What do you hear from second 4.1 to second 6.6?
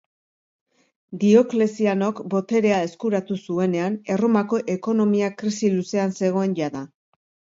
Erromako ekonomia krisi luzean zegoen